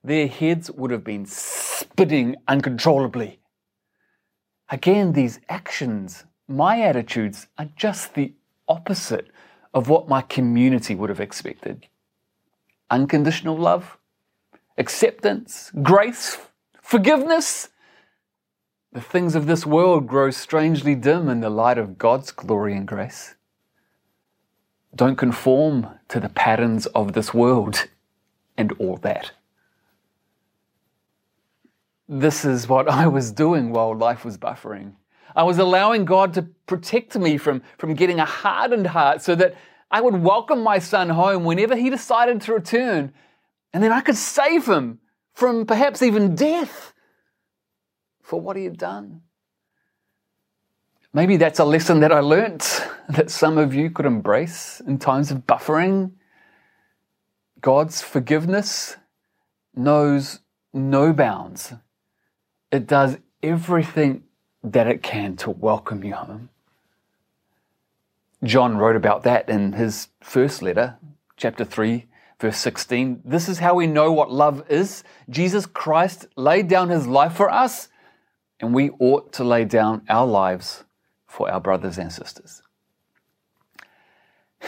their 0.03 0.27
heads 0.27 0.69
would 0.69 0.91
have 0.91 1.03
been 1.03 1.25
spinning 1.25 2.35
uncontrollably. 2.47 3.39
Again, 4.69 5.13
these 5.13 5.39
actions 5.49 6.25
my 6.47 6.81
attitudes 6.81 7.47
are 7.57 7.69
just 7.75 8.13
the 8.13 8.33
opposite 8.67 9.29
of 9.73 9.89
what 9.89 10.09
my 10.09 10.21
community 10.21 10.93
would 10.93 11.09
have 11.09 11.21
expected 11.21 11.87
unconditional 12.91 13.57
love, 13.57 13.97
acceptance, 14.77 15.71
grace, 15.81 16.37
forgiveness. 16.81 17.69
The 18.91 19.01
things 19.01 19.35
of 19.35 19.47
this 19.47 19.65
world 19.65 20.07
grow 20.07 20.29
strangely 20.31 20.95
dim 20.95 21.29
in 21.29 21.41
the 21.41 21.49
light 21.49 21.77
of 21.77 21.97
God's 21.97 22.31
glory 22.31 22.75
and 22.75 22.87
grace. 22.87 23.35
Don't 24.95 25.15
conform 25.15 25.87
to 26.09 26.19
the 26.19 26.29
patterns 26.29 26.85
of 26.87 27.13
this 27.13 27.33
world 27.33 27.87
and 28.57 28.71
all 28.73 28.97
that. 28.97 29.31
This 32.07 32.45
is 32.45 32.67
what 32.67 32.87
I 32.87 33.07
was 33.07 33.31
doing 33.31 33.71
while 33.71 33.95
life 33.95 34.23
was 34.23 34.37
buffering. 34.37 34.93
I 35.35 35.43
was 35.43 35.57
allowing 35.57 36.05
God 36.05 36.33
to 36.35 36.43
protect 36.67 37.17
me 37.17 37.37
from, 37.37 37.63
from 37.77 37.95
getting 37.95 38.19
a 38.19 38.25
hardened 38.25 38.87
heart 38.87 39.21
so 39.21 39.33
that 39.35 39.55
I 39.89 40.01
would 40.01 40.21
welcome 40.21 40.61
my 40.61 40.79
son 40.79 41.09
home 41.09 41.43
whenever 41.43 41.75
he 41.75 41.89
decided 41.89 42.41
to 42.41 42.53
return. 42.53 43.13
And 43.73 43.83
then 43.83 43.91
I 43.91 44.01
could 44.01 44.17
save 44.17 44.67
him 44.67 44.99
from 45.33 45.65
perhaps 45.65 46.01
even 46.01 46.35
death 46.35 46.93
for 48.21 48.39
what 48.39 48.55
he 48.55 48.63
had 48.63 48.77
done. 48.77 49.21
Maybe 51.11 51.37
that's 51.37 51.59
a 51.59 51.65
lesson 51.65 51.99
that 51.99 52.11
I 52.11 52.19
learnt 52.19 52.87
that 53.09 53.29
some 53.29 53.57
of 53.57 53.73
you 53.73 53.89
could 53.89 54.05
embrace 54.05 54.81
in 54.85 54.97
times 54.97 55.31
of 55.31 55.45
buffering. 55.45 56.11
God's 57.61 58.01
forgiveness 58.01 58.97
knows 59.75 60.39
no 60.73 61.13
bounds. 61.13 61.73
It 62.71 62.87
does 62.87 63.17
everything 63.41 64.23
that 64.63 64.87
it 64.87 65.03
can 65.03 65.35
to 65.37 65.51
welcome 65.51 66.03
you 66.03 66.13
home. 66.13 66.49
John 68.43 68.77
wrote 68.77 68.95
about 68.95 69.23
that 69.23 69.47
in 69.47 69.73
his 69.73 70.09
first 70.21 70.61
letter, 70.61 70.97
chapter 71.37 71.63
3, 71.63 72.07
verse 72.43 72.57
16. 72.57 73.21
This 73.23 73.47
is 73.47 73.59
how 73.59 73.73
we 73.73 73.87
know 73.87 74.11
what 74.11 74.29
love 74.29 74.69
is. 74.69 75.05
Jesus 75.29 75.65
Christ 75.65 76.27
laid 76.35 76.67
down 76.67 76.89
his 76.89 77.07
life 77.07 77.31
for 77.31 77.49
us, 77.49 77.87
and 78.59 78.73
we 78.73 78.89
ought 78.99 79.31
to 79.31 79.45
lay 79.45 79.63
down 79.63 80.01
our 80.09 80.27
lives 80.27 80.83
for 81.25 81.49
our 81.49 81.61
brothers 81.61 81.97
and 81.97 82.11
sisters. 82.11 82.61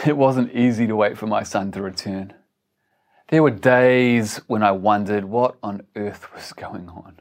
It 0.06 0.16
wasn't 0.16 0.54
easy 0.54 0.86
to 0.86 0.96
wait 0.96 1.18
for 1.18 1.26
my 1.26 1.42
son 1.42 1.70
to 1.72 1.82
return. 1.82 2.32
There 3.28 3.42
were 3.42 3.50
days 3.50 4.40
when 4.46 4.62
I 4.62 4.72
wondered 4.72 5.24
what 5.24 5.56
on 5.62 5.82
earth 5.94 6.32
was 6.34 6.54
going 6.54 6.88
on. 6.88 7.20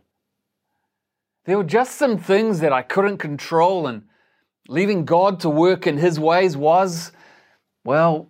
There 1.45 1.57
were 1.57 1.65
just 1.65 1.95
some 1.95 2.17
things 2.17 2.62
that 2.62 2.71
I 2.71 2.81
couldn't 2.81 3.17
control, 3.17 3.88
and 3.88 4.03
leaving 4.69 5.03
God 5.03 5.41
to 5.41 5.50
work 5.50 5.85
in 5.85 5.97
His 5.97 6.17
ways 6.17 6.55
was, 6.55 7.12
well, 7.83 8.29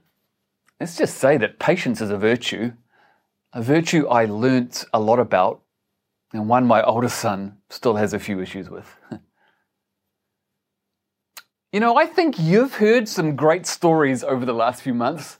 let's 0.79 0.97
just 0.97 1.17
say 1.17 1.37
that 1.37 1.59
patience 1.59 2.01
is 2.01 2.09
a 2.09 2.17
virtue, 2.17 2.73
a 3.53 3.61
virtue 3.61 4.07
I 4.07 4.25
learnt 4.25 4.85
a 4.93 4.99
lot 4.99 5.19
about, 5.19 5.61
and 6.33 6.49
one 6.49 6.65
my 6.65 6.83
oldest 6.83 7.19
son 7.19 7.57
still 7.69 7.95
has 7.95 8.13
a 8.13 8.19
few 8.19 8.41
issues 8.41 8.69
with. 8.69 8.95
you 11.71 11.79
know, 11.79 11.95
I 11.95 12.05
think 12.05 12.39
you've 12.39 12.75
heard 12.75 13.07
some 13.07 13.35
great 13.35 13.65
stories 13.65 14.23
over 14.23 14.45
the 14.45 14.53
last 14.53 14.81
few 14.81 14.93
months 14.93 15.37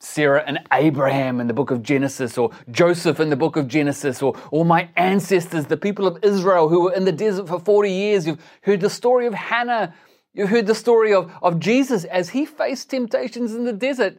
Sarah 0.00 0.44
and 0.46 0.60
Abraham 0.72 1.40
in 1.40 1.48
the 1.48 1.54
book 1.54 1.70
of 1.70 1.82
Genesis, 1.82 2.38
or 2.38 2.52
Joseph 2.70 3.18
in 3.18 3.30
the 3.30 3.36
book 3.36 3.56
of 3.56 3.66
Genesis, 3.66 4.22
or, 4.22 4.36
or 4.52 4.64
my 4.64 4.88
ancestors, 4.96 5.66
the 5.66 5.76
people 5.76 6.06
of 6.06 6.22
Israel 6.22 6.68
who 6.68 6.84
were 6.84 6.92
in 6.92 7.04
the 7.04 7.12
desert 7.12 7.48
for 7.48 7.58
40 7.58 7.90
years. 7.90 8.26
You've 8.26 8.40
heard 8.62 8.80
the 8.80 8.90
story 8.90 9.26
of 9.26 9.34
Hannah. 9.34 9.94
You've 10.34 10.50
heard 10.50 10.68
the 10.68 10.74
story 10.74 11.12
of, 11.12 11.32
of 11.42 11.58
Jesus 11.58 12.04
as 12.04 12.30
he 12.30 12.46
faced 12.46 12.90
temptations 12.90 13.54
in 13.54 13.64
the 13.64 13.72
desert. 13.72 14.18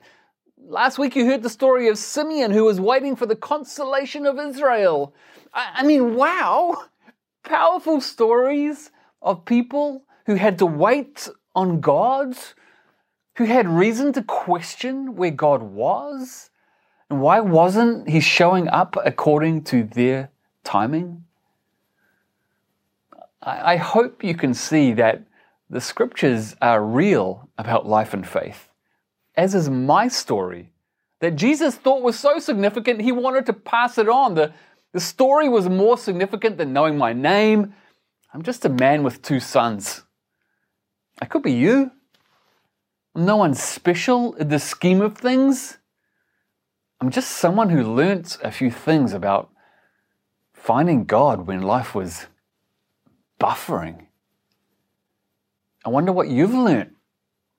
Last 0.69 0.99
week, 0.99 1.15
you 1.15 1.25
heard 1.25 1.41
the 1.41 1.49
story 1.49 1.87
of 1.87 1.97
Simeon 1.97 2.51
who 2.51 2.63
was 2.63 2.79
waiting 2.79 3.15
for 3.15 3.25
the 3.25 3.35
consolation 3.35 4.27
of 4.27 4.37
Israel. 4.37 5.15
I, 5.51 5.71
I 5.77 5.83
mean, 5.83 6.13
wow! 6.13 6.83
Powerful 7.43 7.99
stories 8.01 8.91
of 9.19 9.45
people 9.45 10.03
who 10.27 10.35
had 10.35 10.59
to 10.59 10.67
wait 10.67 11.27
on 11.55 11.81
God 11.81 12.37
who 13.37 13.45
had 13.45 13.67
reason 13.67 14.13
to 14.13 14.21
question 14.21 15.15
where 15.15 15.31
God 15.31 15.63
was? 15.63 16.51
And 17.09 17.19
why 17.19 17.39
wasn't 17.39 18.07
He 18.07 18.19
showing 18.19 18.67
up 18.67 18.95
according 19.03 19.63
to 19.63 19.83
their 19.83 20.29
timing? 20.63 21.23
I, 23.41 23.73
I 23.73 23.75
hope 23.77 24.23
you 24.23 24.35
can 24.35 24.53
see 24.53 24.93
that 24.93 25.23
the 25.67 25.81
scriptures 25.81 26.55
are 26.61 26.83
real 26.83 27.49
about 27.57 27.87
life 27.87 28.13
and 28.13 28.27
faith, 28.27 28.68
as 29.39 29.55
is 29.55 29.69
my 29.69 30.09
story. 30.09 30.69
That 31.21 31.37
Jesus 31.37 31.75
thought 31.75 32.01
was 32.01 32.19
so 32.19 32.39
significant, 32.39 33.01
he 33.01 33.13
wanted 33.13 33.45
to 33.45 33.53
pass 33.53 33.97
it 33.97 34.09
on. 34.09 34.35
The, 34.35 34.51
the 34.91 34.99
story 34.99 35.47
was 35.47 35.69
more 35.69 35.97
significant 35.97 36.57
than 36.57 36.73
knowing 36.73 36.97
my 36.97 37.13
name. 37.13 37.73
I'm 38.33 38.41
just 38.41 38.65
a 38.65 38.69
man 38.69 39.01
with 39.01 39.21
two 39.21 39.39
sons. 39.39 40.03
I 41.21 41.25
could 41.25 41.41
be 41.41 41.53
you. 41.53 41.91
I'm 43.15 43.25
no 43.25 43.37
one 43.37 43.53
special 43.53 44.33
in 44.33 44.49
the 44.49 44.59
scheme 44.59 45.01
of 45.01 45.17
things. 45.17 45.77
I'm 46.99 47.09
just 47.09 47.31
someone 47.31 47.69
who 47.69 47.81
learnt 47.81 48.37
a 48.43 48.51
few 48.51 48.69
things 48.69 49.13
about 49.13 49.49
finding 50.53 51.05
God 51.05 51.47
when 51.47 51.61
life 51.61 51.95
was 51.95 52.27
buffering. 53.39 54.07
I 55.85 55.89
wonder 55.89 56.11
what 56.11 56.27
you've 56.27 56.53
learnt 56.53 56.93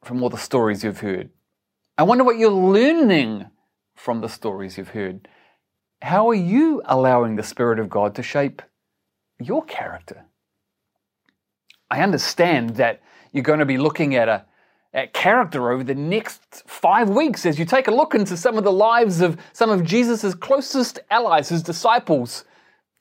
from 0.05 0.23
all 0.23 0.29
the 0.29 0.37
stories 0.37 0.85
you've 0.85 1.01
heard. 1.01 1.31
I 2.01 2.03
wonder 2.03 2.25
what 2.25 2.39
you're 2.39 2.51
learning 2.51 3.51
from 3.95 4.23
the 4.23 4.29
stories 4.31 4.79
you've 4.79 4.89
heard. 4.89 5.29
How 6.01 6.31
are 6.31 6.35
you 6.35 6.81
allowing 6.87 7.37
the 7.37 7.43
Spirit 7.43 7.79
of 7.79 7.91
God 7.91 8.15
to 8.15 8.23
shape 8.23 8.63
your 9.39 9.63
character? 9.63 10.25
I 11.91 12.01
understand 12.01 12.77
that 12.77 13.03
you're 13.33 13.43
going 13.43 13.59
to 13.59 13.67
be 13.67 13.77
looking 13.77 14.15
at 14.15 14.31
a 14.31 14.47
at 14.95 15.13
character 15.13 15.71
over 15.71 15.85
the 15.85 15.95
next 15.95 16.63
five 16.67 17.11
weeks 17.11 17.45
as 17.45 17.59
you 17.59 17.67
take 17.67 17.87
a 17.87 17.95
look 17.95 18.15
into 18.15 18.35
some 18.35 18.57
of 18.57 18.65
the 18.65 18.73
lives 18.73 19.21
of 19.21 19.39
some 19.53 19.69
of 19.69 19.85
Jesus' 19.85 20.35
closest 20.35 21.01
allies, 21.11 21.51
his 21.51 21.63
disciples. 21.63 22.47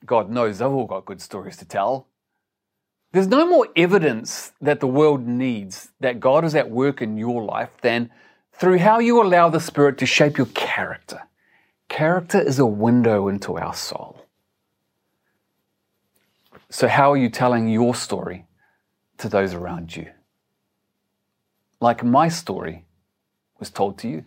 God 0.04 0.28
knows 0.28 0.58
they've 0.58 0.68
all 0.68 0.86
got 0.86 1.06
good 1.06 1.22
stories 1.22 1.56
to 1.56 1.64
tell. 1.64 2.06
There's 3.12 3.28
no 3.28 3.46
more 3.46 3.66
evidence 3.76 4.52
that 4.60 4.80
the 4.80 4.86
world 4.86 5.26
needs 5.26 5.88
that 6.00 6.20
God 6.20 6.44
is 6.44 6.54
at 6.54 6.70
work 6.70 7.00
in 7.00 7.16
your 7.16 7.42
life 7.42 7.70
than 7.80 8.10
through 8.60 8.78
how 8.78 9.00
you 9.00 9.20
allow 9.20 9.48
the 9.48 9.58
Spirit 9.58 9.98
to 9.98 10.06
shape 10.06 10.38
your 10.38 10.46
character. 10.48 11.22
Character 11.88 12.40
is 12.40 12.60
a 12.60 12.66
window 12.66 13.26
into 13.26 13.56
our 13.56 13.74
soul. 13.74 14.26
So, 16.68 16.86
how 16.86 17.10
are 17.10 17.16
you 17.16 17.30
telling 17.30 17.68
your 17.68 17.96
story 17.96 18.46
to 19.18 19.28
those 19.28 19.54
around 19.54 19.96
you? 19.96 20.10
like 21.80 22.04
my 22.04 22.28
story 22.28 22.84
was 23.58 23.70
told 23.70 23.98
to 23.98 24.08
you. 24.08 24.24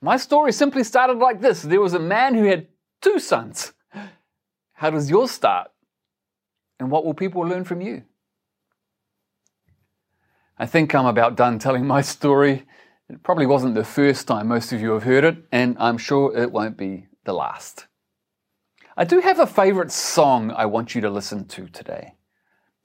My 0.00 0.16
story 0.16 0.52
simply 0.52 0.84
started 0.84 1.18
like 1.18 1.40
this 1.40 1.62
there 1.62 1.80
was 1.80 1.94
a 1.94 1.98
man 1.98 2.34
who 2.34 2.44
had 2.44 2.68
two 3.00 3.18
sons. 3.18 3.72
How 4.72 4.90
does 4.90 5.10
yours 5.10 5.30
start? 5.30 5.70
And 6.80 6.90
what 6.90 7.04
will 7.04 7.14
people 7.14 7.42
learn 7.42 7.64
from 7.64 7.80
you? 7.80 8.02
I 10.58 10.66
think 10.66 10.94
I'm 10.94 11.06
about 11.06 11.36
done 11.36 11.58
telling 11.58 11.86
my 11.86 12.02
story. 12.02 12.64
It 13.12 13.22
probably 13.22 13.44
wasn't 13.44 13.74
the 13.74 13.84
first 13.84 14.26
time 14.26 14.48
most 14.48 14.72
of 14.72 14.80
you 14.80 14.92
have 14.92 15.02
heard 15.02 15.22
it, 15.22 15.44
and 15.52 15.76
I'm 15.78 15.98
sure 15.98 16.34
it 16.34 16.50
won't 16.50 16.78
be 16.78 17.08
the 17.24 17.34
last. 17.34 17.86
I 18.96 19.04
do 19.04 19.20
have 19.20 19.38
a 19.38 19.46
favorite 19.46 19.92
song 19.92 20.50
I 20.50 20.64
want 20.64 20.94
you 20.94 21.02
to 21.02 21.10
listen 21.10 21.44
to 21.48 21.68
today. 21.68 22.14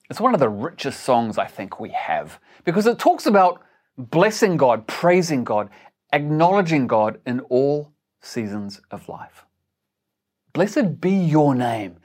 It's 0.09 0.19
one 0.19 0.33
of 0.33 0.41
the 0.41 0.49
richest 0.49 0.99
songs 0.99 1.37
I 1.37 1.47
think 1.47 1.79
we 1.79 1.91
have 1.91 2.41
because 2.65 2.87
it 2.87 2.99
talks 2.99 3.25
about 3.25 3.61
blessing 3.97 4.57
God, 4.57 4.85
praising 4.85 5.45
God, 5.45 5.69
acknowledging 6.11 6.87
God 6.87 7.21
in 7.25 7.39
all 7.39 7.93
seasons 8.19 8.81
of 8.91 9.07
life. 9.07 9.45
Blessed 10.51 10.99
be 10.99 11.11
your 11.11 11.55
name. 11.55 11.99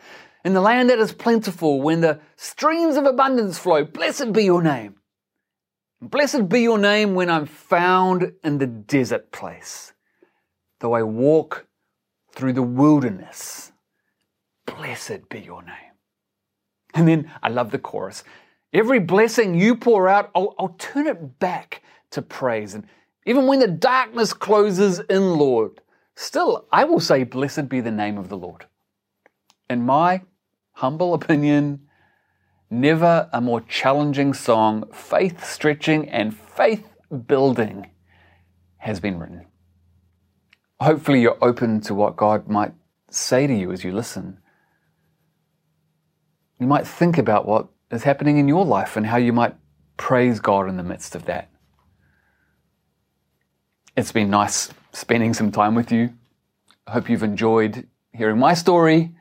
In 0.45 0.55
the 0.55 0.61
land 0.61 0.91
that 0.91 1.01
is 1.01 1.13
plentiful, 1.13 1.83
when 1.83 2.03
the 2.03 2.21
streams 2.37 2.97
of 2.97 3.05
abundance 3.05 3.59
flow, 3.59 3.85
blessed 3.85 4.33
be 4.33 4.45
your 4.45 4.63
name. 4.63 4.95
Blessed 6.03 6.49
be 6.49 6.63
your 6.63 6.79
name 6.79 7.15
when 7.15 7.31
I'm 7.31 7.47
found 7.47 8.33
in 8.43 8.59
the 8.59 8.67
desert 8.67 9.31
place. 9.31 9.93
Though 10.81 10.95
I 10.95 11.05
walk 11.05 11.69
through 12.33 12.55
the 12.55 12.63
wilderness, 12.63 13.71
blessed 14.67 15.29
be 15.29 15.39
your 15.39 15.63
name. 15.63 15.93
And 16.95 17.07
then 17.07 17.31
I 17.41 17.51
love 17.51 17.71
the 17.71 17.79
chorus. 17.79 18.25
Every 18.73 18.99
blessing 18.99 19.55
you 19.55 19.77
pour 19.77 20.09
out, 20.09 20.33
I'll, 20.35 20.57
I'll 20.59 20.75
turn 20.77 21.07
it 21.07 21.39
back 21.39 21.83
to 22.11 22.21
praise. 22.21 22.75
And 22.75 22.85
even 23.25 23.47
when 23.47 23.61
the 23.61 23.69
darkness 23.69 24.33
closes 24.33 24.99
in, 24.99 25.35
Lord, 25.35 25.81
still 26.17 26.67
I 26.73 26.83
will 26.83 27.01
say, 27.01 27.23
Blessed 27.23 27.69
be 27.69 27.81
the 27.81 27.93
name 27.93 28.19
of 28.19 28.29
the 28.29 28.37
Lord. 28.37 28.67
In 29.71 29.87
my 29.87 30.23
humble 30.73 31.15
opinion, 31.15 31.87
never 32.73 33.29
a 33.33 33.41
more 33.41 33.61
challenging 33.61 34.33
song, 34.33 34.85
faith 34.93 35.45
stretching 35.45 36.09
and 36.09 36.35
faith 36.35 36.89
building 37.27 37.91
has 38.79 38.99
been 38.99 39.19
written. 39.19 39.47
Hopefully, 40.81 41.21
you're 41.21 41.39
open 41.41 41.81
to 41.83 41.95
what 41.95 42.17
God 42.17 42.49
might 42.49 42.73
say 43.11 43.47
to 43.47 43.55
you 43.55 43.71
as 43.71 43.85
you 43.85 43.93
listen. 43.93 44.39
You 46.59 46.67
might 46.67 46.87
think 46.87 47.19
about 47.19 47.47
what 47.47 47.69
is 47.91 48.03
happening 48.03 48.39
in 48.39 48.49
your 48.49 48.65
life 48.65 48.97
and 48.97 49.07
how 49.07 49.19
you 49.19 49.33
might 49.33 49.55
praise 49.97 50.41
God 50.41 50.69
in 50.69 50.77
the 50.77 50.83
midst 50.83 51.15
of 51.15 51.27
that. 51.27 51.51
It's 53.97 54.13
been 54.13 54.31
nice 54.31 54.71
spending 54.93 55.35
some 55.35 55.53
time 55.53 55.75
with 55.75 55.93
you. 55.93 56.15
I 56.87 56.93
hope 56.93 57.11
you've 57.11 57.23
enjoyed 57.23 57.87
hearing 58.13 58.39
my 58.39 58.55
story. 58.55 59.15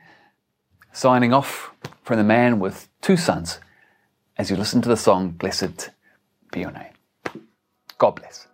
Signing 0.92 1.32
off 1.32 1.72
from 2.02 2.18
the 2.18 2.24
man 2.24 2.58
with 2.58 2.88
two 3.00 3.16
sons 3.16 3.60
as 4.36 4.50
you 4.50 4.56
listen 4.56 4.82
to 4.82 4.88
the 4.88 4.96
song, 4.96 5.30
Blessed 5.30 5.90
Be 6.50 6.60
Your 6.60 6.72
Name. 6.72 6.92
God 7.98 8.12
bless. 8.12 8.48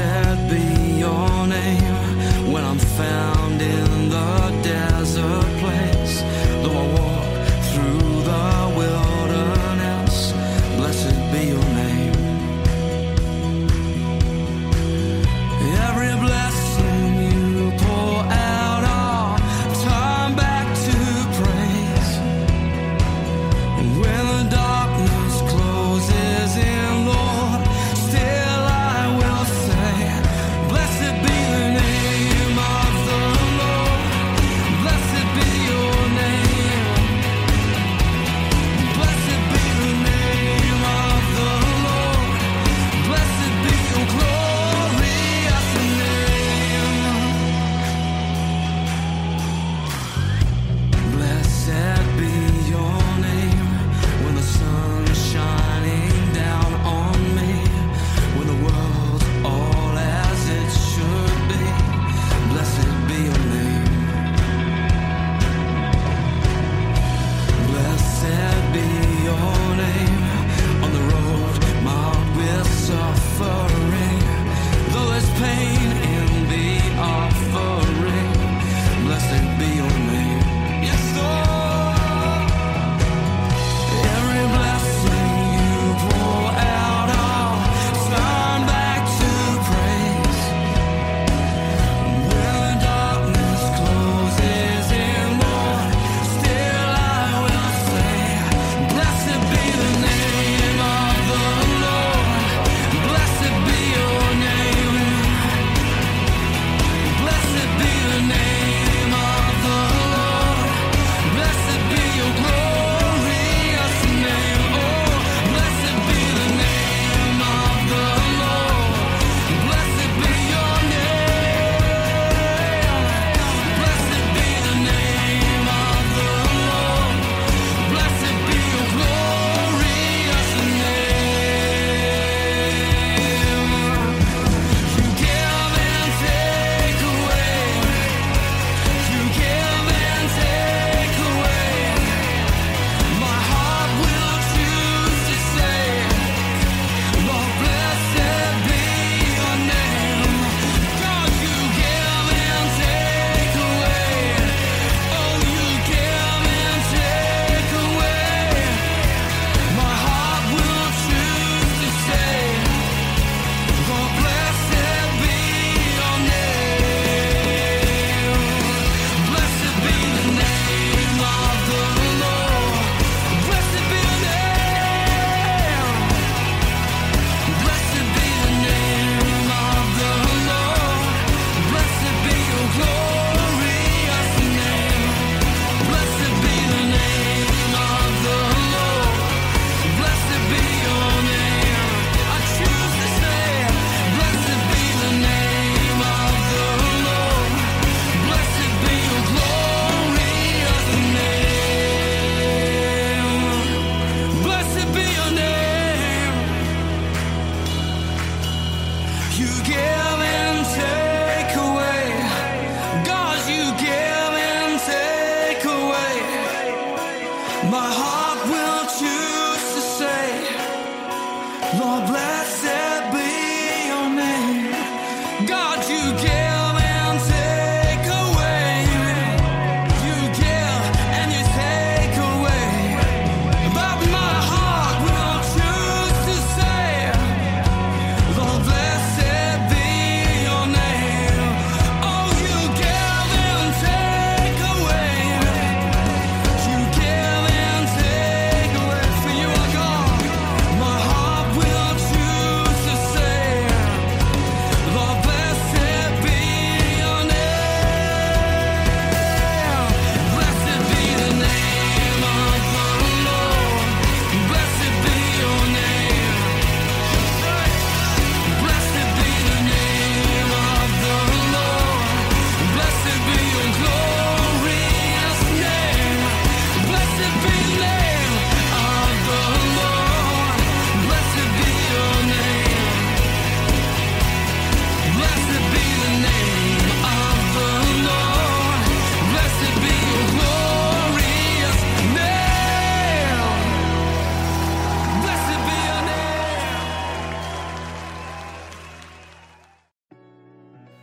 said 0.00 0.38
be 0.48 0.64
your 1.04 1.46
name 1.46 2.52
when 2.52 2.64
I'm 2.64 2.78
found 2.78 3.60
in 3.60 3.89